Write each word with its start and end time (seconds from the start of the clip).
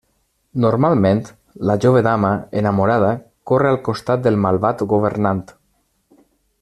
Normalment, 0.61 1.19
la 1.71 1.75
jove 1.85 2.01
dama, 2.07 2.31
enamorada, 2.61 3.11
corre 3.53 3.69
al 3.73 3.79
costat 3.89 4.25
del 4.29 4.41
malvat 4.47 4.83
governant. 4.95 5.45